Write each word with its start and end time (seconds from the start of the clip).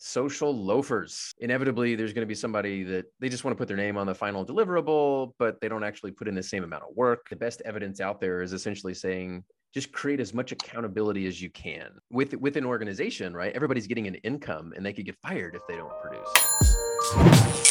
social 0.00 0.56
loafers. 0.56 1.34
Inevitably, 1.38 1.94
there's 1.94 2.12
going 2.12 2.22
to 2.22 2.28
be 2.28 2.34
somebody 2.34 2.82
that 2.84 3.04
they 3.20 3.28
just 3.28 3.44
want 3.44 3.56
to 3.56 3.58
put 3.58 3.68
their 3.68 3.76
name 3.76 3.96
on 3.96 4.06
the 4.06 4.14
final 4.14 4.44
deliverable, 4.44 5.32
but 5.38 5.60
they 5.60 5.68
don't 5.68 5.84
actually 5.84 6.10
put 6.10 6.26
in 6.26 6.34
the 6.34 6.42
same 6.42 6.64
amount 6.64 6.84
of 6.84 6.96
work. 6.96 7.28
The 7.28 7.36
best 7.36 7.62
evidence 7.64 8.00
out 8.00 8.20
there 8.20 8.42
is 8.42 8.52
essentially 8.52 8.94
saying, 8.94 9.44
just 9.72 9.92
create 9.92 10.18
as 10.18 10.34
much 10.34 10.50
accountability 10.50 11.28
as 11.28 11.40
you 11.40 11.48
can 11.50 11.90
with 12.10 12.34
with 12.34 12.56
an 12.56 12.64
organization 12.64 13.32
right 13.32 13.52
everybody's 13.54 13.86
getting 13.86 14.08
an 14.08 14.16
income 14.16 14.72
and 14.74 14.84
they 14.84 14.92
could 14.92 15.04
get 15.06 15.16
fired 15.22 15.54
if 15.54 15.62
they 15.68 15.76
don't 15.76 15.92
produce 16.02 17.70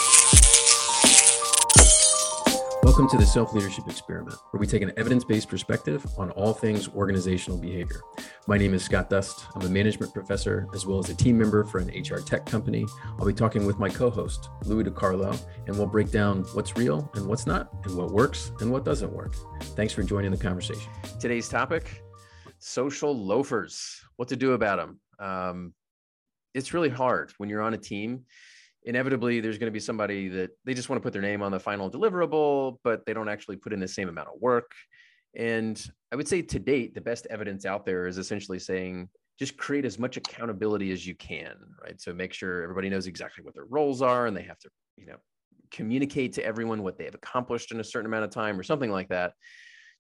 Welcome 2.82 3.10
to 3.10 3.18
the 3.18 3.26
Self 3.26 3.54
Leadership 3.54 3.88
Experiment, 3.88 4.36
where 4.52 4.60
we 4.60 4.66
take 4.66 4.82
an 4.82 4.92
evidence 4.98 5.24
based 5.24 5.48
perspective 5.48 6.06
on 6.18 6.32
all 6.32 6.54
things 6.54 6.90
organizational 6.90 7.58
behavior. 7.58 8.02
My 8.50 8.58
name 8.58 8.74
is 8.74 8.84
Scott 8.84 9.12
Dust. 9.12 9.46
I'm 9.54 9.62
a 9.62 9.70
management 9.70 10.12
professor 10.12 10.68
as 10.74 10.84
well 10.84 10.98
as 10.98 11.08
a 11.12 11.14
team 11.14 11.38
member 11.38 11.64
for 11.64 11.78
an 11.78 11.90
HR 11.90 12.18
tech 12.18 12.48
company. 12.48 12.84
I'll 13.20 13.28
be 13.28 13.32
talking 13.32 13.64
with 13.68 13.78
my 13.78 13.90
co 13.90 14.10
host, 14.10 14.50
Louie 14.66 14.84
Decarlo, 14.84 15.40
and 15.68 15.78
we'll 15.78 15.86
break 15.86 16.10
down 16.10 16.42
what's 16.56 16.76
real 16.76 17.12
and 17.14 17.28
what's 17.28 17.46
not, 17.46 17.70
and 17.84 17.96
what 17.96 18.10
works 18.10 18.52
and 18.60 18.72
what 18.72 18.84
doesn't 18.84 19.14
work. 19.14 19.36
Thanks 19.76 19.94
for 19.94 20.02
joining 20.02 20.32
the 20.32 20.38
conversation. 20.38 20.92
Today's 21.20 21.48
topic 21.48 22.02
social 22.58 23.16
loafers, 23.16 24.02
what 24.16 24.28
to 24.30 24.36
do 24.36 24.54
about 24.54 24.78
them. 24.78 25.00
Um, 25.20 25.74
it's 26.56 26.74
really 26.74 26.90
hard 26.90 27.32
when 27.38 27.50
you're 27.50 27.62
on 27.62 27.76
a 27.76 27.78
team 27.78 28.26
inevitably 28.84 29.42
there's 29.42 29.60
going 29.60 29.68
to 29.68 29.72
be 29.72 29.80
somebody 29.80 30.30
that 30.30 30.50
they 30.66 30.74
just 30.74 30.90
want 30.90 31.00
to 31.00 31.04
put 31.04 31.14
their 31.14 31.22
name 31.22 31.44
on 31.44 31.52
the 31.52 31.60
final 31.60 31.92
deliverable, 31.92 32.78
but 32.84 33.06
they 33.06 33.14
don't 33.14 33.30
actually 33.30 33.58
put 33.58 33.74
in 33.74 33.80
the 33.80 33.88
same 33.88 34.10
amount 34.10 34.30
of 34.30 34.42
work. 34.42 34.72
And 35.36 35.84
I 36.12 36.16
would 36.16 36.28
say 36.28 36.42
to 36.42 36.60
date, 36.60 36.96
the 36.96 37.02
best 37.02 37.28
evidence 37.30 37.66
out 37.66 37.86
there 37.86 38.08
is 38.08 38.18
essentially 38.18 38.60
saying 38.60 39.10
just 39.38 39.58
create 39.58 39.86
as 39.86 39.98
much 39.98 40.18
accountability 40.18 40.92
as 40.92 41.08
you 41.08 41.16
can, 41.16 41.56
right? 41.82 42.00
So 42.02 42.14
make 42.14 42.34
sure 42.34 42.62
everybody 42.62 42.90
knows 42.90 43.08
exactly 43.08 43.44
what 43.44 43.54
their 43.54 43.66
roles 43.66 44.02
are 44.02 44.26
and 44.26 44.36
they 44.36 44.44
have 44.44 44.60
to, 44.60 44.70
you 44.98 45.06
know, 45.06 45.16
communicate 45.72 46.34
to 46.34 46.44
everyone 46.44 46.84
what 46.84 46.98
they 46.98 47.06
have 47.06 47.16
accomplished 47.16 47.72
in 47.72 47.80
a 47.80 47.84
certain 47.84 48.08
amount 48.08 48.26
of 48.26 48.32
time 48.32 48.60
or 48.60 48.64
something 48.64 48.92
like 48.92 49.08
that. 49.10 49.34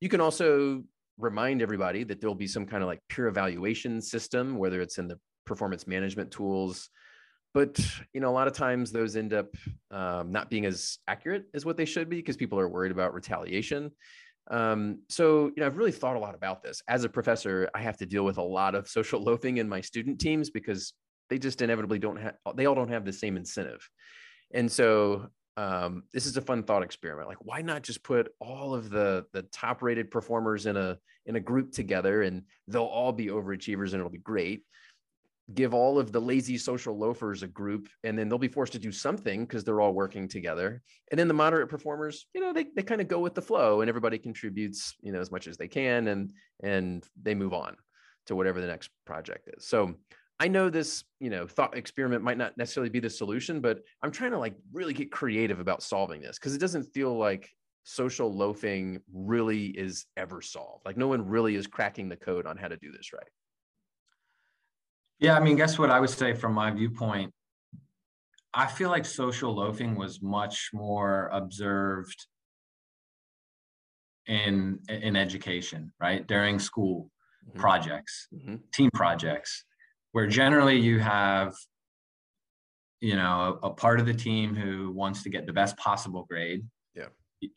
You 0.01 0.09
can 0.09 0.19
also 0.19 0.83
remind 1.17 1.61
everybody 1.61 2.03
that 2.03 2.19
there'll 2.19 2.35
be 2.35 2.47
some 2.47 2.65
kind 2.65 2.83
of 2.83 2.87
like 2.87 3.01
peer 3.07 3.27
evaluation 3.27 4.01
system, 4.01 4.57
whether 4.57 4.81
it's 4.81 4.97
in 4.97 5.07
the 5.07 5.19
performance 5.45 5.87
management 5.87 6.31
tools, 6.31 6.89
but 7.53 7.79
you 8.13 8.21
know 8.21 8.29
a 8.29 8.31
lot 8.31 8.47
of 8.47 8.53
times 8.53 8.91
those 8.91 9.15
end 9.15 9.33
up 9.33 9.47
um, 9.91 10.31
not 10.31 10.49
being 10.49 10.65
as 10.65 10.99
accurate 11.07 11.45
as 11.53 11.65
what 11.65 11.77
they 11.77 11.85
should 11.85 12.09
be 12.09 12.17
because 12.17 12.37
people 12.37 12.59
are 12.59 12.69
worried 12.69 12.91
about 12.91 13.13
retaliation 13.13 13.91
um, 14.49 14.99
so 15.09 15.47
you 15.47 15.53
know 15.57 15.65
i've 15.65 15.77
really 15.77 15.91
thought 15.91 16.15
a 16.15 16.19
lot 16.19 16.35
about 16.35 16.63
this. 16.63 16.81
As 16.87 17.03
a 17.03 17.09
professor 17.09 17.69
i 17.73 17.79
have 17.79 17.97
to 17.97 18.05
deal 18.05 18.23
with 18.23 18.37
a 18.37 18.43
lot 18.43 18.75
of 18.75 18.87
social 18.97 19.21
loafing 19.21 19.57
in 19.57 19.69
my 19.69 19.81
student 19.81 20.19
teams 20.19 20.49
because 20.49 20.93
they 21.29 21.37
just 21.37 21.61
inevitably 21.61 21.99
don't 21.99 22.17
have 22.17 22.35
they 22.55 22.65
all 22.65 22.75
don't 22.75 22.89
have 22.89 23.05
the 23.05 23.13
same 23.13 23.37
incentive. 23.37 23.87
And 24.53 24.71
so 24.71 25.27
um, 25.57 26.03
this 26.13 26.25
is 26.25 26.37
a 26.37 26.41
fun 26.41 26.63
thought 26.63 26.83
experiment. 26.83 27.27
Like 27.27 27.45
why 27.45 27.61
not 27.61 27.83
just 27.83 28.03
put 28.03 28.31
all 28.39 28.73
of 28.73 28.89
the 28.89 29.25
the 29.33 29.43
top 29.43 29.81
rated 29.81 30.09
performers 30.09 30.65
in 30.65 30.77
a 30.77 30.97
in 31.25 31.35
a 31.35 31.39
group 31.39 31.71
together 31.71 32.23
and 32.23 32.43
they'll 32.67 32.83
all 32.83 33.11
be 33.11 33.27
overachievers 33.27 33.91
and 33.91 33.95
it'll 33.95 34.09
be 34.09 34.17
great 34.17 34.63
give 35.53 35.73
all 35.73 35.97
of 35.97 36.11
the 36.11 36.19
lazy 36.19 36.57
social 36.57 36.97
loafers 36.97 37.43
a 37.43 37.47
group 37.47 37.89
and 38.03 38.17
then 38.17 38.29
they'll 38.29 38.37
be 38.37 38.47
forced 38.47 38.73
to 38.73 38.79
do 38.79 38.91
something 38.91 39.45
because 39.45 39.63
they're 39.63 39.81
all 39.81 39.93
working 39.93 40.27
together. 40.27 40.81
And 41.11 41.19
then 41.19 41.27
the 41.27 41.33
moderate 41.33 41.69
performers 41.69 42.25
you 42.33 42.41
know 42.41 42.53
they, 42.53 42.65
they 42.75 42.83
kind 42.83 43.01
of 43.01 43.07
go 43.07 43.19
with 43.19 43.35
the 43.35 43.41
flow 43.41 43.81
and 43.81 43.89
everybody 43.89 44.17
contributes 44.17 44.95
you 45.01 45.11
know 45.11 45.19
as 45.19 45.31
much 45.31 45.47
as 45.47 45.57
they 45.57 45.67
can 45.67 46.07
and 46.07 46.31
and 46.63 47.05
they 47.21 47.35
move 47.35 47.53
on 47.53 47.75
to 48.27 48.35
whatever 48.35 48.61
the 48.61 48.67
next 48.67 48.89
project 49.05 49.49
is. 49.57 49.67
So 49.67 49.95
i 50.41 50.47
know 50.47 50.69
this 50.69 51.03
you 51.19 51.29
know 51.29 51.45
thought 51.45 51.75
experiment 51.75 52.23
might 52.23 52.37
not 52.37 52.57
necessarily 52.57 52.89
be 52.89 53.01
the 53.01 53.09
solution 53.09 53.59
but 53.59 53.81
i'm 54.01 54.11
trying 54.11 54.31
to 54.31 54.37
like 54.37 54.55
really 54.71 54.93
get 54.93 55.11
creative 55.11 55.59
about 55.59 55.83
solving 55.83 56.21
this 56.21 56.39
because 56.39 56.55
it 56.55 56.61
doesn't 56.61 56.83
feel 56.93 57.17
like 57.17 57.49
social 57.89 58.31
loafing 58.31 59.01
really 59.11 59.65
is 59.65 60.05
ever 60.15 60.41
solved. 60.41 60.85
Like 60.85 60.95
no 60.95 61.07
one 61.07 61.27
really 61.27 61.55
is 61.55 61.65
cracking 61.65 62.07
the 62.07 62.15
code 62.15 62.45
on 62.45 62.55
how 62.55 62.67
to 62.67 62.77
do 62.77 62.91
this 62.91 63.13
right 63.13 63.27
yeah, 65.19 65.35
I 65.35 65.39
mean, 65.41 65.57
guess 65.57 65.77
what 65.77 65.91
I 65.91 65.99
would 65.99 66.09
say 66.09 66.33
from 66.33 66.53
my 66.53 66.71
viewpoint? 66.71 67.33
I 68.53 68.67
feel 68.67 68.89
like 68.89 69.05
social 69.05 69.53
loafing 69.53 69.95
was 69.95 70.21
much 70.21 70.69
more 70.73 71.29
observed 71.31 72.25
in 74.27 74.79
in 74.87 75.15
education, 75.15 75.91
right? 75.99 76.25
During 76.25 76.57
school 76.57 77.11
mm-hmm. 77.47 77.59
projects, 77.59 78.27
mm-hmm. 78.33 78.55
team 78.73 78.89
projects, 78.93 79.65
where 80.13 80.27
generally 80.27 80.79
you 80.79 80.99
have 80.99 81.53
you 83.01 83.15
know 83.15 83.59
a, 83.61 83.67
a, 83.67 83.69
part 83.69 83.99
of 83.99 84.05
the 84.05 84.13
team 84.13 84.55
who 84.55 84.91
wants 84.91 85.23
to 85.23 85.29
get 85.29 85.45
the 85.45 85.53
best 85.53 85.77
possible 85.77 86.25
grade. 86.29 86.63
Yeah. 86.95 87.07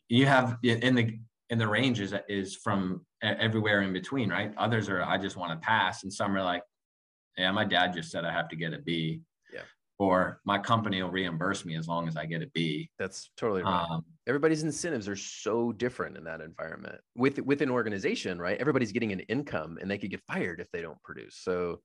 You 0.09 0.25
have 0.25 0.57
in 0.63 0.95
the 0.95 1.17
in 1.49 1.57
the 1.57 1.67
ranges 1.67 2.13
is 2.27 2.55
from 2.55 3.05
everywhere 3.21 3.81
in 3.81 3.93
between, 3.93 4.29
right? 4.29 4.53
Others 4.57 4.89
are 4.89 5.01
I 5.01 5.17
just 5.17 5.37
want 5.37 5.59
to 5.59 5.65
pass, 5.65 6.03
and 6.03 6.11
some 6.11 6.35
are 6.35 6.43
like 6.43 6.63
yeah, 7.37 7.51
my 7.51 7.65
dad 7.65 7.93
just 7.93 8.11
said 8.11 8.25
I 8.25 8.31
have 8.31 8.49
to 8.49 8.55
get 8.55 8.73
a 8.73 8.79
B. 8.79 9.21
Yeah. 9.53 9.61
Or 9.99 10.41
my 10.45 10.57
company 10.57 11.01
will 11.01 11.11
reimburse 11.11 11.65
me 11.65 11.75
as 11.75 11.87
long 11.87 12.07
as 12.07 12.17
I 12.17 12.25
get 12.25 12.41
a 12.41 12.47
B. 12.53 12.89
That's 12.97 13.29
totally 13.37 13.63
right. 13.63 13.85
Um, 13.89 14.03
Everybody's 14.27 14.63
incentives 14.63 15.07
are 15.07 15.15
so 15.15 15.71
different 15.71 16.17
in 16.17 16.23
that 16.23 16.41
environment. 16.41 16.99
With 17.15 17.39
with 17.39 17.61
an 17.61 17.69
organization, 17.69 18.39
right? 18.39 18.57
Everybody's 18.57 18.91
getting 18.91 19.11
an 19.11 19.19
income 19.21 19.77
and 19.81 19.89
they 19.89 19.97
could 19.97 20.11
get 20.11 20.21
fired 20.27 20.59
if 20.59 20.69
they 20.71 20.81
don't 20.81 21.01
produce. 21.03 21.37
So 21.41 21.81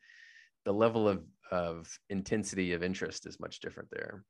the 0.65 0.73
level 0.73 1.09
of 1.09 1.25
of 1.51 1.89
intensity 2.11 2.73
of 2.73 2.83
interest 2.83 3.27
is 3.27 3.41
much 3.41 3.61
different 3.61 3.89
there. 3.91 4.25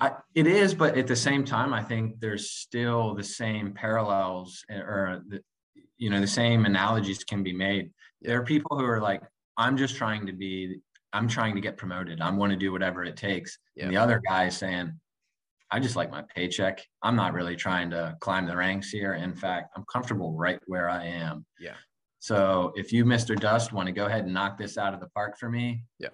I, 0.00 0.12
it 0.34 0.46
is, 0.46 0.74
but 0.74 0.98
at 0.98 1.06
the 1.06 1.16
same 1.16 1.44
time, 1.44 1.72
I 1.72 1.82
think 1.82 2.18
there's 2.18 2.50
still 2.50 3.14
the 3.14 3.22
same 3.22 3.72
parallels 3.72 4.64
eh, 4.68 4.78
or 4.78 5.22
the, 5.28 5.40
you 5.98 6.10
know 6.10 6.20
the 6.20 6.26
same 6.26 6.64
analogies 6.64 7.22
can 7.22 7.42
be 7.42 7.52
made. 7.52 7.90
There 8.20 8.40
are 8.40 8.44
people 8.44 8.76
who 8.76 8.84
are 8.84 9.00
like, 9.00 9.22
I'm 9.56 9.76
just 9.76 9.96
trying 9.96 10.26
to 10.26 10.32
be, 10.32 10.80
I'm 11.12 11.28
trying 11.28 11.54
to 11.54 11.60
get 11.60 11.76
promoted. 11.76 12.20
I 12.20 12.30
want 12.30 12.50
to 12.52 12.58
do 12.58 12.72
whatever 12.72 13.04
it 13.04 13.16
takes. 13.16 13.58
Yeah. 13.76 13.84
And 13.84 13.92
the 13.92 13.98
other 13.98 14.20
guy 14.26 14.46
is 14.46 14.56
saying, 14.56 14.92
I 15.70 15.80
just 15.80 15.96
like 15.96 16.10
my 16.10 16.22
paycheck. 16.34 16.84
I'm 17.02 17.16
not 17.16 17.32
really 17.32 17.56
trying 17.56 17.90
to 17.90 18.16
climb 18.20 18.46
the 18.46 18.56
ranks 18.56 18.90
here. 18.90 19.14
In 19.14 19.34
fact, 19.34 19.72
I'm 19.76 19.84
comfortable 19.92 20.32
right 20.32 20.60
where 20.66 20.88
I 20.88 21.06
am. 21.06 21.44
Yeah. 21.58 21.74
So 22.20 22.72
if 22.74 22.92
you, 22.92 23.04
Mr. 23.04 23.38
Dust, 23.38 23.72
want 23.72 23.86
to 23.86 23.92
go 23.92 24.06
ahead 24.06 24.24
and 24.24 24.32
knock 24.32 24.56
this 24.56 24.78
out 24.78 24.94
of 24.94 25.00
the 25.00 25.08
park 25.08 25.36
for 25.38 25.50
me, 25.50 25.84
yeah, 25.98 26.08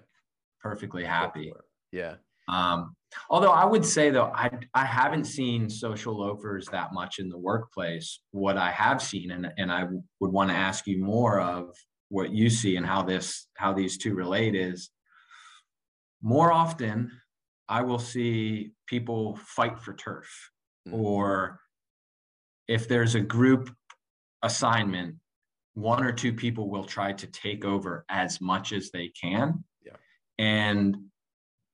perfectly 0.60 1.04
happy. 1.04 1.52
Yeah. 1.92 2.14
Um, 2.48 2.96
although 3.28 3.52
I 3.52 3.64
would 3.64 3.84
say 3.84 4.10
though, 4.10 4.32
I 4.34 4.50
I 4.74 4.84
haven't 4.84 5.24
seen 5.24 5.70
social 5.70 6.18
loafers 6.18 6.66
that 6.72 6.92
much 6.92 7.20
in 7.20 7.28
the 7.28 7.38
workplace. 7.38 8.20
What 8.32 8.56
I 8.56 8.72
have 8.72 9.00
seen, 9.00 9.30
and 9.30 9.52
and 9.56 9.70
I 9.70 9.84
would 10.18 10.32
want 10.32 10.50
to 10.50 10.56
ask 10.56 10.86
you 10.88 11.00
more 11.00 11.40
of 11.40 11.76
what 12.10 12.30
you 12.32 12.50
see 12.50 12.76
and 12.76 12.84
how 12.84 13.02
this 13.02 13.46
how 13.56 13.72
these 13.72 13.96
two 13.96 14.14
relate 14.14 14.54
is 14.54 14.90
more 16.20 16.52
often 16.52 17.10
i 17.68 17.80
will 17.80 17.98
see 17.98 18.72
people 18.86 19.38
fight 19.46 19.78
for 19.78 19.94
turf 19.94 20.50
mm-hmm. 20.86 21.00
or 21.00 21.60
if 22.68 22.88
there's 22.88 23.14
a 23.14 23.20
group 23.20 23.70
assignment 24.42 25.14
one 25.74 26.04
or 26.04 26.12
two 26.12 26.32
people 26.32 26.68
will 26.68 26.84
try 26.84 27.12
to 27.12 27.26
take 27.28 27.64
over 27.64 28.04
as 28.08 28.40
much 28.40 28.72
as 28.72 28.90
they 28.90 29.08
can 29.08 29.64
yeah. 29.84 29.92
and 30.38 30.96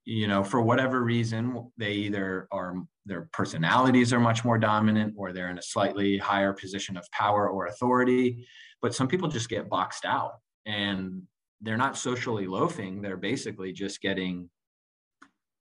you 0.06 0.26
know 0.26 0.42
for 0.42 0.62
whatever 0.62 1.02
reason 1.02 1.70
they 1.76 1.92
either 1.92 2.48
are 2.50 2.76
their 3.04 3.28
personalities 3.32 4.12
are 4.12 4.20
much 4.20 4.44
more 4.44 4.56
dominant 4.56 5.12
or 5.16 5.32
they're 5.32 5.50
in 5.50 5.58
a 5.58 5.62
slightly 5.62 6.16
higher 6.16 6.52
position 6.52 6.96
of 6.96 7.04
power 7.12 7.50
or 7.50 7.66
authority 7.66 8.46
but 8.80 8.94
some 8.94 9.08
people 9.08 9.28
just 9.28 9.48
get 9.48 9.68
boxed 9.68 10.04
out 10.04 10.34
and 10.64 11.22
they're 11.60 11.76
not 11.76 11.96
socially 11.96 12.46
loafing. 12.46 13.00
They're 13.00 13.16
basically 13.16 13.72
just 13.72 14.00
getting 14.00 14.50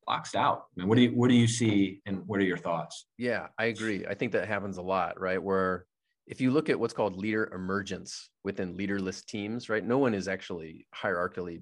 boxed 0.05 0.35
out. 0.35 0.65
I 0.77 0.81
mean, 0.81 0.89
what 0.89 0.95
do 0.95 1.03
you 1.03 1.09
what 1.09 1.29
do 1.29 1.35
you 1.35 1.47
see 1.47 2.01
and 2.05 2.23
what 2.27 2.39
are 2.39 2.43
your 2.43 2.57
thoughts? 2.57 3.07
Yeah 3.17 3.47
i 3.57 3.65
agree. 3.65 4.05
I 4.07 4.13
think 4.13 4.31
that 4.33 4.47
happens 4.47 4.77
a 4.77 4.81
lot 4.81 5.19
right? 5.19 5.41
Where 5.41 5.85
if 6.27 6.41
you 6.41 6.51
look 6.51 6.69
at 6.69 6.79
what's 6.79 6.93
called 6.93 7.15
leader 7.15 7.51
emergence 7.53 8.29
within 8.43 8.75
leaderless 8.75 9.23
teams 9.23 9.69
right? 9.69 9.83
No 9.83 9.97
one 9.97 10.13
is 10.13 10.27
actually 10.27 10.87
hierarchically 10.95 11.61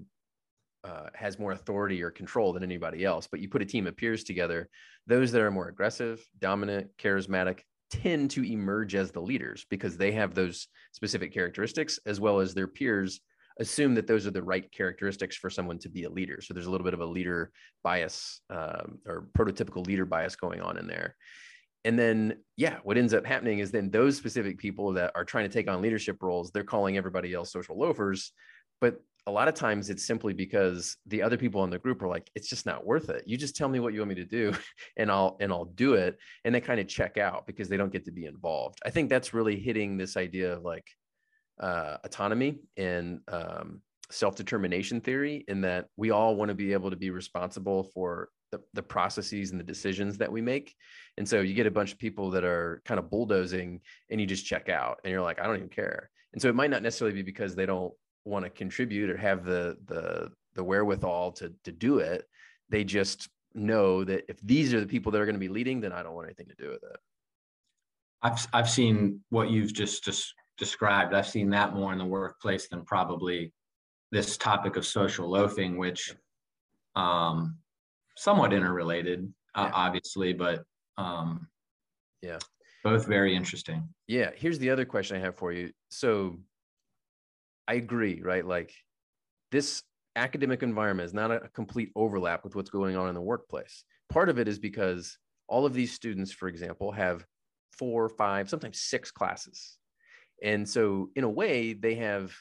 uh, 0.83 1.07
has 1.13 1.39
more 1.39 1.51
authority 1.53 2.01
or 2.03 2.11
control 2.11 2.53
than 2.53 2.63
anybody 2.63 3.05
else 3.05 3.27
but 3.29 3.39
you 3.39 3.49
put 3.49 3.61
a 3.61 3.65
team 3.65 3.87
of 3.87 3.95
peers 3.95 4.23
together 4.23 4.69
those 5.07 5.31
that 5.31 5.41
are 5.41 5.51
more 5.51 5.69
aggressive 5.69 6.21
dominant 6.39 6.89
charismatic 6.97 7.59
tend 7.89 8.31
to 8.31 8.43
emerge 8.43 8.95
as 8.95 9.11
the 9.11 9.21
leaders 9.21 9.65
because 9.69 9.97
they 9.97 10.11
have 10.11 10.33
those 10.33 10.67
specific 10.93 11.33
characteristics 11.33 11.99
as 12.05 12.19
well 12.19 12.39
as 12.39 12.53
their 12.53 12.67
peers 12.67 13.21
assume 13.59 13.93
that 13.93 14.07
those 14.07 14.25
are 14.25 14.31
the 14.31 14.41
right 14.41 14.71
characteristics 14.71 15.35
for 15.35 15.49
someone 15.49 15.77
to 15.79 15.89
be 15.89 16.05
a 16.05 16.09
leader. 16.09 16.39
So 16.41 16.53
there's 16.53 16.65
a 16.65 16.71
little 16.71 16.85
bit 16.85 16.95
of 16.95 17.01
a 17.01 17.05
leader 17.05 17.51
bias 17.83 18.41
um, 18.49 18.99
or 19.05 19.27
prototypical 19.37 19.85
leader 19.85 20.05
bias 20.05 20.35
going 20.35 20.61
on 20.61 20.77
in 20.77 20.87
there. 20.87 21.15
And 21.85 21.99
then, 21.99 22.37
yeah, 22.55 22.77
what 22.83 22.97
ends 22.97 23.13
up 23.13 23.25
happening 23.25 23.59
is 23.59 23.69
then 23.69 23.91
those 23.91 24.17
specific 24.17 24.57
people 24.57 24.93
that 24.93 25.11
are 25.15 25.25
trying 25.25 25.47
to 25.47 25.53
take 25.53 25.69
on 25.69 25.81
leadership 25.81 26.23
roles, 26.23 26.49
they're 26.51 26.63
calling 26.63 26.97
everybody 26.97 27.33
else 27.33 27.51
social 27.51 27.77
loafers. 27.77 28.31
But 28.79 29.01
a 29.25 29.31
lot 29.31 29.47
of 29.47 29.53
times 29.53 29.89
it's 29.89 30.05
simply 30.05 30.33
because 30.33 30.97
the 31.05 31.21
other 31.21 31.37
people 31.37 31.63
in 31.63 31.69
the 31.69 31.79
group 31.79 32.01
are 32.01 32.07
like, 32.07 32.29
it's 32.35 32.49
just 32.49 32.65
not 32.65 32.85
worth 32.85 33.09
it. 33.09 33.23
You 33.25 33.37
just 33.37 33.55
tell 33.55 33.69
me 33.69 33.79
what 33.79 33.93
you 33.93 33.99
want 33.99 34.09
me 34.09 34.15
to 34.15 34.25
do 34.25 34.53
and 34.97 35.11
I'll 35.11 35.37
and 35.39 35.51
I'll 35.51 35.65
do 35.65 35.93
it. 35.93 36.17
And 36.43 36.53
they 36.53 36.61
kind 36.61 36.79
of 36.79 36.87
check 36.87 37.17
out 37.17 37.47
because 37.47 37.69
they 37.69 37.77
don't 37.77 37.91
get 37.91 38.05
to 38.05 38.11
be 38.11 38.25
involved. 38.25 38.79
I 38.85 38.89
think 38.89 39.09
that's 39.09 39.33
really 39.33 39.59
hitting 39.59 39.97
this 39.97 40.17
idea 40.17 40.53
of 40.53 40.63
like 40.63 40.87
uh, 41.59 41.97
autonomy 42.03 42.59
and 42.77 43.21
um, 43.29 43.81
self-determination 44.11 45.01
theory 45.01 45.45
in 45.47 45.61
that 45.61 45.87
we 45.95 46.11
all 46.11 46.35
want 46.35 46.49
to 46.49 46.55
be 46.55 46.73
able 46.73 46.89
to 46.89 46.95
be 46.97 47.09
responsible 47.09 47.83
for 47.93 48.29
the, 48.51 48.61
the 48.73 48.83
processes 48.83 49.51
and 49.51 49.59
the 49.59 49.63
decisions 49.63 50.17
that 50.17 50.31
we 50.31 50.41
make. 50.41 50.75
And 51.17 51.27
so 51.27 51.41
you 51.41 51.53
get 51.53 51.65
a 51.65 51.71
bunch 51.71 51.91
of 51.91 51.99
people 51.99 52.29
that 52.31 52.43
are 52.43 52.81
kind 52.85 52.99
of 52.99 53.09
bulldozing 53.09 53.81
and 54.11 54.19
you 54.19 54.27
just 54.27 54.45
check 54.45 54.69
out 54.69 54.99
and 55.03 55.11
you're 55.11 55.21
like, 55.21 55.39
I 55.39 55.47
don't 55.47 55.55
even 55.55 55.69
care. 55.69 56.09
And 56.33 56.41
so 56.41 56.49
it 56.49 56.55
might 56.55 56.69
not 56.69 56.83
necessarily 56.83 57.15
be 57.15 57.23
because 57.23 57.55
they 57.55 57.65
don't 57.65 57.93
want 58.25 58.45
to 58.45 58.49
contribute 58.49 59.09
or 59.09 59.17
have 59.17 59.45
the 59.45 59.77
the 59.85 60.29
the 60.55 60.63
wherewithal 60.63 61.31
to 61.31 61.53
to 61.63 61.71
do 61.71 61.99
it 61.99 62.25
they 62.69 62.83
just 62.83 63.29
know 63.53 64.03
that 64.03 64.23
if 64.29 64.39
these 64.41 64.73
are 64.73 64.79
the 64.79 64.87
people 64.87 65.11
that 65.11 65.21
are 65.21 65.25
going 65.25 65.35
to 65.35 65.39
be 65.39 65.49
leading 65.49 65.79
then 65.81 65.91
i 65.91 66.01
don't 66.01 66.15
want 66.15 66.27
anything 66.27 66.47
to 66.47 66.55
do 66.55 66.69
with 66.69 66.83
it. 66.83 66.99
I've 68.23 68.47
i've 68.53 68.69
seen 68.69 69.19
what 69.29 69.51
you've 69.51 69.73
just 69.73 70.03
just 70.03 70.33
described. 70.57 71.13
I've 71.13 71.27
seen 71.27 71.49
that 71.49 71.73
more 71.73 71.91
in 71.91 71.97
the 71.97 72.05
workplace 72.05 72.67
than 72.69 72.85
probably 72.85 73.51
this 74.11 74.37
topic 74.37 74.75
of 74.75 74.85
social 74.85 75.29
loafing 75.29 75.77
which 75.77 76.15
um 76.95 77.57
somewhat 78.15 78.53
interrelated 78.53 79.31
uh, 79.55 79.69
obviously 79.73 80.33
but 80.33 80.63
um 80.97 81.47
yeah. 82.21 82.37
both 82.83 83.05
very 83.05 83.35
interesting. 83.35 83.87
Yeah 84.07 84.31
here's 84.35 84.59
the 84.59 84.69
other 84.69 84.85
question 84.85 85.17
i 85.17 85.19
have 85.19 85.35
for 85.35 85.51
you. 85.51 85.71
So 85.89 86.37
I 87.67 87.75
agree, 87.75 88.21
right? 88.21 88.45
Like 88.45 88.73
this 89.51 89.83
academic 90.15 90.63
environment 90.63 91.07
is 91.07 91.13
not 91.13 91.31
a 91.31 91.49
complete 91.53 91.91
overlap 91.95 92.43
with 92.43 92.55
what's 92.55 92.69
going 92.69 92.95
on 92.95 93.09
in 93.09 93.15
the 93.15 93.21
workplace. 93.21 93.83
Part 94.09 94.29
of 94.29 94.37
it 94.37 94.47
is 94.47 94.59
because 94.59 95.17
all 95.47 95.65
of 95.65 95.73
these 95.73 95.93
students, 95.93 96.31
for 96.31 96.47
example, 96.47 96.91
have 96.91 97.25
four, 97.71 98.09
five, 98.09 98.49
sometimes 98.49 98.81
six 98.81 99.11
classes. 99.11 99.77
And 100.43 100.67
so, 100.67 101.09
in 101.15 101.23
a 101.23 101.29
way, 101.29 101.73
they 101.73 101.95
have 101.95 102.33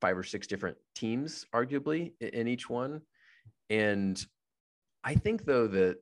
five 0.00 0.16
or 0.16 0.22
six 0.22 0.46
different 0.46 0.76
teams, 0.94 1.46
arguably, 1.54 2.12
in 2.20 2.48
each 2.48 2.68
one. 2.68 3.00
And 3.70 4.22
I 5.02 5.14
think, 5.14 5.44
though, 5.44 5.66
that 5.68 5.96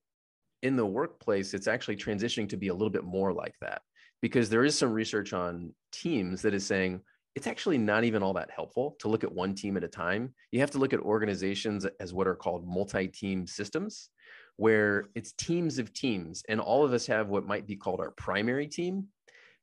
in 0.62 0.76
the 0.76 0.86
workplace, 0.86 1.54
it's 1.54 1.68
actually 1.68 1.96
transitioning 1.96 2.48
to 2.48 2.56
be 2.56 2.68
a 2.68 2.72
little 2.72 2.90
bit 2.90 3.04
more 3.04 3.32
like 3.32 3.54
that 3.60 3.82
because 4.20 4.48
there 4.48 4.64
is 4.64 4.76
some 4.76 4.92
research 4.92 5.32
on 5.32 5.74
teams 5.92 6.42
that 6.42 6.54
is 6.54 6.66
saying, 6.66 7.02
it's 7.34 7.46
actually 7.46 7.78
not 7.78 8.04
even 8.04 8.22
all 8.22 8.32
that 8.34 8.50
helpful 8.50 8.96
to 9.00 9.08
look 9.08 9.24
at 9.24 9.32
one 9.32 9.54
team 9.54 9.76
at 9.76 9.84
a 9.84 9.88
time. 9.88 10.32
You 10.52 10.60
have 10.60 10.70
to 10.72 10.78
look 10.78 10.92
at 10.92 11.00
organizations 11.00 11.86
as 11.98 12.14
what 12.14 12.28
are 12.28 12.36
called 12.36 12.66
multi 12.66 13.08
team 13.08 13.46
systems, 13.46 14.10
where 14.56 15.06
it's 15.14 15.32
teams 15.32 15.78
of 15.78 15.92
teams, 15.92 16.42
and 16.48 16.60
all 16.60 16.84
of 16.84 16.92
us 16.92 17.06
have 17.06 17.28
what 17.28 17.46
might 17.46 17.66
be 17.66 17.76
called 17.76 18.00
our 18.00 18.12
primary 18.12 18.68
team. 18.68 19.08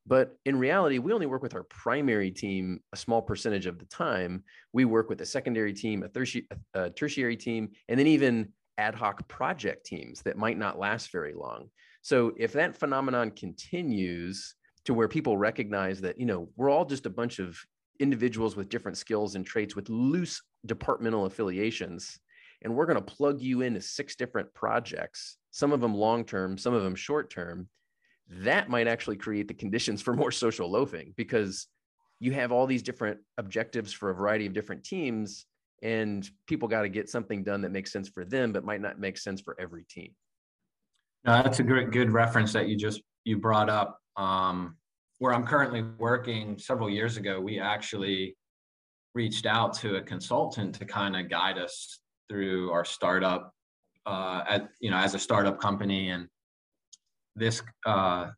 But 0.04 0.36
in 0.44 0.58
reality, 0.58 0.98
we 0.98 1.12
only 1.12 1.26
work 1.26 1.42
with 1.42 1.54
our 1.54 1.62
primary 1.62 2.30
team 2.30 2.80
a 2.92 2.96
small 2.96 3.22
percentage 3.22 3.66
of 3.66 3.78
the 3.78 3.84
time. 3.86 4.42
We 4.72 4.84
work 4.84 5.08
with 5.08 5.20
a 5.20 5.26
secondary 5.26 5.72
team, 5.72 6.02
a, 6.02 6.08
tertiary, 6.08 6.48
a 6.74 6.90
tertiary 6.90 7.36
team, 7.36 7.70
and 7.88 7.98
then 7.98 8.08
even 8.08 8.48
ad 8.78 8.94
hoc 8.94 9.26
project 9.28 9.86
teams 9.86 10.22
that 10.22 10.36
might 10.36 10.58
not 10.58 10.78
last 10.78 11.12
very 11.12 11.34
long. 11.34 11.68
So 12.02 12.32
if 12.36 12.52
that 12.54 12.76
phenomenon 12.76 13.30
continues, 13.30 14.56
to 14.84 14.94
where 14.94 15.08
people 15.08 15.36
recognize 15.36 16.00
that 16.00 16.18
you 16.18 16.26
know 16.26 16.48
we're 16.56 16.70
all 16.70 16.84
just 16.84 17.06
a 17.06 17.10
bunch 17.10 17.38
of 17.38 17.58
individuals 18.00 18.56
with 18.56 18.68
different 18.68 18.98
skills 18.98 19.34
and 19.34 19.46
traits 19.46 19.76
with 19.76 19.88
loose 19.88 20.42
departmental 20.66 21.26
affiliations 21.26 22.18
and 22.62 22.74
we're 22.74 22.86
going 22.86 22.96
to 22.96 23.14
plug 23.14 23.40
you 23.40 23.60
into 23.62 23.80
six 23.80 24.16
different 24.16 24.52
projects 24.54 25.36
some 25.52 25.72
of 25.72 25.80
them 25.80 25.94
long 25.94 26.24
term 26.24 26.58
some 26.58 26.74
of 26.74 26.82
them 26.82 26.94
short 26.94 27.30
term. 27.30 27.68
That 28.28 28.70
might 28.70 28.88
actually 28.88 29.16
create 29.16 29.46
the 29.46 29.54
conditions 29.54 30.00
for 30.00 30.14
more 30.14 30.30
social 30.32 30.70
loafing 30.70 31.12
because 31.16 31.66
you 32.18 32.32
have 32.32 32.50
all 32.50 32.66
these 32.66 32.82
different 32.82 33.20
objectives 33.36 33.92
for 33.92 34.10
a 34.10 34.14
variety 34.14 34.46
of 34.46 34.54
different 34.54 34.84
teams 34.84 35.44
and 35.82 36.28
people 36.46 36.68
got 36.68 36.82
to 36.82 36.88
get 36.88 37.10
something 37.10 37.42
done 37.42 37.62
that 37.62 37.72
makes 37.72 37.92
sense 37.92 38.08
for 38.08 38.24
them 38.24 38.52
but 38.52 38.64
might 38.64 38.80
not 38.80 38.98
make 38.98 39.18
sense 39.18 39.40
for 39.40 39.56
every 39.60 39.84
team. 39.84 40.12
No, 41.24 41.42
that's 41.42 41.60
a 41.60 41.62
great 41.62 41.90
good 41.90 42.10
reference 42.10 42.52
that 42.54 42.68
you 42.68 42.76
just 42.76 43.02
you 43.24 43.38
brought 43.38 43.68
up 43.68 44.00
um, 44.16 44.76
where 45.18 45.32
I'm 45.32 45.46
currently 45.46 45.82
working 45.98 46.58
several 46.58 46.90
years 46.90 47.16
ago, 47.16 47.40
we 47.40 47.60
actually 47.60 48.36
reached 49.14 49.46
out 49.46 49.74
to 49.74 49.96
a 49.96 50.02
consultant 50.02 50.74
to 50.76 50.84
kind 50.84 51.16
of 51.16 51.28
guide 51.28 51.58
us 51.58 52.00
through 52.28 52.70
our 52.70 52.84
startup 52.84 53.52
uh, 54.06 54.42
at 54.48 54.68
you 54.80 54.90
know 54.90 54.96
as 54.96 55.14
a 55.14 55.18
startup 55.18 55.60
company. 55.60 56.10
And 56.10 56.28
this 57.36 57.62
uh, 57.86 58.30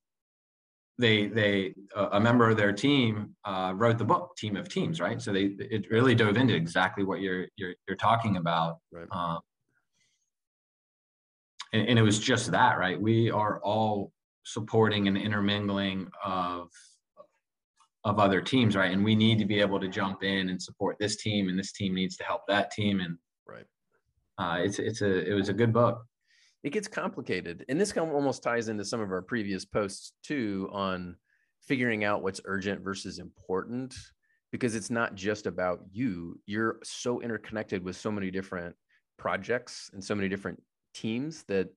they 0.98 1.26
they 1.26 1.74
uh, 1.96 2.08
a 2.12 2.20
member 2.20 2.48
of 2.50 2.56
their 2.56 2.72
team 2.72 3.34
uh, 3.44 3.72
wrote 3.74 3.98
the 3.98 4.04
book 4.04 4.36
team 4.36 4.56
of 4.56 4.68
teams 4.68 5.00
right? 5.00 5.20
So 5.20 5.32
they 5.32 5.54
it 5.58 5.90
really 5.90 6.14
dove 6.14 6.36
into 6.36 6.54
exactly 6.54 7.04
what 7.04 7.20
you're 7.20 7.46
you're, 7.56 7.74
you're 7.88 7.96
talking 7.96 8.36
about. 8.36 8.78
Right. 8.92 9.06
um, 9.10 9.40
and, 11.72 11.88
and, 11.88 11.98
it 11.98 12.02
was 12.02 12.20
just 12.20 12.52
that 12.52 12.78
right? 12.78 13.00
We 13.00 13.30
are 13.30 13.58
all 13.60 14.12
supporting 14.44 15.08
and 15.08 15.17
intermingling 15.17 16.08
of 16.25 16.69
of 18.05 18.19
other 18.19 18.43
teams, 18.43 18.76
right? 18.76 18.93
And 18.93 19.02
we 19.02 19.17
need 19.17 19.38
to 19.38 19.46
be 19.46 19.61
able 19.61 19.81
to 19.81 19.88
jump 19.88 20.23
in 20.23 20.50
and 20.50 20.61
support 20.61 20.96
this 21.00 21.17
team, 21.17 21.49
and 21.49 21.58
this 21.58 21.73
team 21.73 21.94
needs 21.94 22.17
to 22.19 22.25
help 22.25 22.43
that 22.49 22.70
team. 22.70 23.00
And 23.00 23.17
right, 23.46 23.64
uh, 24.38 24.62
it's 24.62 24.79
it's 24.79 25.02
a 25.02 25.29
it 25.29 25.35
was 25.35 25.49
a 25.49 25.55
good 25.55 25.73
book. 25.73 26.05
It 26.62 26.70
gets 26.70 26.88
complicated, 26.88 27.64
and 27.69 27.81
this 27.81 27.93
kind 27.93 28.08
of 28.08 28.14
almost 28.14 28.43
ties 28.43 28.69
into 28.69 28.85
some 28.85 29.00
of 29.00 29.11
our 29.11 29.23
previous 29.23 29.64
posts 29.64 30.12
too 30.23 30.69
on 30.73 31.17
figuring 31.67 32.05
out 32.05 32.23
what's 32.23 32.43
urgent 32.44 32.82
versus 32.82 33.19
important 33.19 33.94
because 34.52 34.75
it's 34.75 34.91
not 34.91 35.14
just 35.14 35.46
about 35.46 35.81
you. 35.91 36.38
You're 36.46 36.79
so 36.85 37.20
interconnected 37.20 37.82
with 37.82 37.96
so 37.96 38.11
many 38.11 38.31
different 38.31 38.76
projects 39.19 39.91
and 39.93 40.05
so 40.05 40.14
many 40.14 40.29
different 40.29 40.62
teams 40.94 41.44
that 41.44 41.69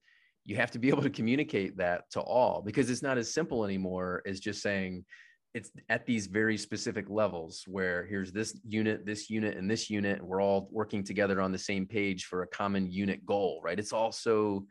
you 0.47 0.55
have 0.55 0.71
to 0.71 0.79
be 0.79 0.87
able 0.93 1.03
to 1.03 1.11
communicate 1.11 1.77
that 1.77 2.09
to 2.11 2.19
all 2.19 2.63
because 2.65 2.89
it's 2.89 3.03
not 3.03 3.19
as 3.19 3.31
simple 3.31 3.63
anymore 3.63 4.23
as 4.25 4.39
just 4.39 4.63
saying 4.63 5.05
it's 5.53 5.71
at 5.89 6.05
these 6.05 6.27
very 6.27 6.57
specific 6.57 7.09
levels 7.09 7.63
where 7.67 8.05
here's 8.05 8.31
this 8.31 8.59
unit 8.67 9.05
this 9.05 9.29
unit 9.29 9.57
and 9.57 9.69
this 9.69 9.89
unit 9.89 10.19
and 10.19 10.27
we're 10.27 10.41
all 10.41 10.67
working 10.71 11.03
together 11.03 11.39
on 11.41 11.51
the 11.51 11.57
same 11.57 11.85
page 11.85 12.25
for 12.25 12.41
a 12.41 12.47
common 12.47 12.91
unit 12.91 13.25
goal 13.25 13.61
right? 13.63 13.79
It's 13.79 13.93
all 13.93 14.11
so 14.11 14.65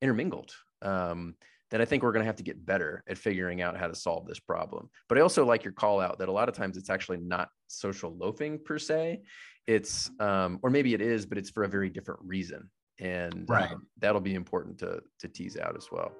intermingled 0.00 0.52
um, 0.82 1.34
that 1.70 1.80
i 1.80 1.84
think 1.84 2.02
we're 2.02 2.12
going 2.12 2.24
to 2.24 2.26
have 2.26 2.36
to 2.36 2.42
get 2.42 2.66
better 2.66 3.04
at 3.08 3.16
figuring 3.16 3.62
out 3.62 3.78
how 3.78 3.86
to 3.86 3.94
solve 3.94 4.26
this 4.26 4.40
problem. 4.40 4.90
But 5.08 5.18
i 5.18 5.20
also 5.20 5.44
like 5.44 5.64
your 5.64 5.72
call 5.72 6.00
out 6.00 6.18
that 6.18 6.28
a 6.28 6.32
lot 6.32 6.48
of 6.48 6.54
times 6.54 6.76
it's 6.76 6.90
actually 6.90 7.18
not 7.18 7.48
social 7.68 8.14
loafing 8.16 8.58
per 8.58 8.78
se. 8.78 9.22
It's 9.66 10.10
um, 10.18 10.58
or 10.62 10.70
maybe 10.70 10.92
it 10.92 11.00
is 11.00 11.24
but 11.24 11.38
it's 11.38 11.50
for 11.50 11.62
a 11.62 11.68
very 11.68 11.88
different 11.88 12.20
reason 12.24 12.68
and 13.02 13.44
right. 13.48 13.70
um, 13.70 13.86
that'll 13.98 14.20
be 14.20 14.34
important 14.34 14.78
to 14.78 15.02
to 15.18 15.28
tease 15.28 15.58
out 15.58 15.76
as 15.76 15.88
well. 15.92 16.12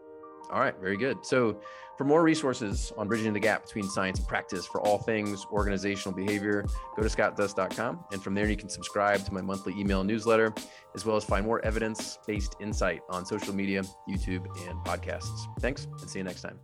All 0.51 0.61
right 0.61 0.79
very 0.81 0.97
good. 0.97 1.25
So 1.25 1.61
for 1.97 2.05
more 2.05 2.23
resources 2.23 2.93
on 2.99 3.09
bridging 3.09 3.33
the 3.33 3.41
gap 3.41 3.65
between 3.65 3.89
science 3.89 4.19
and 4.19 4.29
practice 4.29 4.67
for 4.67 4.81
all 4.81 4.99
things 4.99 5.47
organizational 5.53 6.17
behavior 6.17 6.65
go 6.97 7.03
to 7.03 7.09
scottdust.com 7.09 8.05
and 8.13 8.23
from 8.23 8.35
there 8.35 8.49
you 8.49 8.57
can 8.57 8.69
subscribe 8.69 9.25
to 9.25 9.33
my 9.33 9.41
monthly 9.41 9.73
email 9.79 10.03
newsletter 10.03 10.53
as 10.95 11.05
well 11.07 11.17
as 11.17 11.25
find 11.25 11.47
more 11.47 11.65
evidence-based 11.65 12.57
insight 12.61 13.03
on 13.09 13.25
social 13.25 13.55
media 13.55 13.83
youtube 14.09 14.47
and 14.69 14.79
podcasts. 14.85 15.47
Thanks 15.61 15.87
and 16.01 16.11
see 16.11 16.19
you 16.19 16.25
next 16.25 16.43
time 16.43 16.59